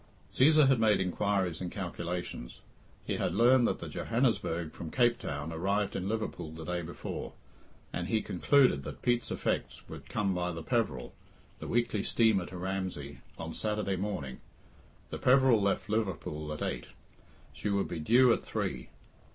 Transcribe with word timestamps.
Cæsar 0.31 0.67
had 0.67 0.79
made 0.79 0.99
inquiries 0.99 1.61
and 1.61 1.71
calculations. 1.71 2.59
He 3.05 3.17
had 3.17 3.35
learned 3.35 3.67
that 3.67 3.77
the 3.77 3.87
Johannesburg, 3.87 4.71
from 4.71 4.89
Cape 4.89 5.19
Town, 5.19 5.53
arrived 5.53 5.95
in 5.95 6.09
Liverpool 6.09 6.49
the 6.49 6.65
day 6.65 6.81
before; 6.81 7.33
and 7.93 8.07
he 8.07 8.23
concluded 8.23 8.81
that 8.81 9.03
Pete's 9.03 9.29
effects 9.29 9.87
would 9.87 10.09
come 10.09 10.33
by 10.33 10.53
the 10.53 10.63
Peveril, 10.63 11.13
the 11.59 11.67
weekly 11.67 12.01
steamer 12.01 12.47
to 12.47 12.57
Ramsay, 12.57 13.19
on 13.37 13.53
Saturday 13.53 13.95
morning, 13.95 14.41
The 15.11 15.19
Peveril 15.19 15.61
left 15.61 15.87
Liverpool 15.87 16.51
at 16.51 16.63
eight; 16.63 16.87
she 17.53 17.69
would 17.69 17.87
be 17.87 17.99
due 17.99 18.33
at 18.33 18.43
three. 18.43 18.89